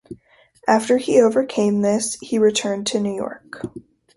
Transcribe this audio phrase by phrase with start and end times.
[0.67, 3.61] After he overcame this, he returned to New York.